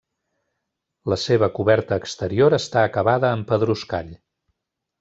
La 1.13 1.17
seva 1.23 1.49
coberta 1.59 1.99
exterior 2.03 2.57
està 2.59 2.87
acabada 2.89 3.31
amb 3.37 3.49
pedruscall. 3.53 4.11